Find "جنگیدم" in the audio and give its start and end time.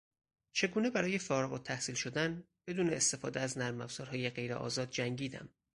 4.89-5.49